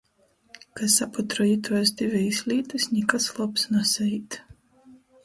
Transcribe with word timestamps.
Ka 0.77 0.85
saputroj 0.93 1.45
ituos 1.49 1.91
divejis 1.99 2.39
lītys, 2.53 2.87
nikas 2.95 3.29
lobs 3.37 3.67
nasaīt. 3.75 4.39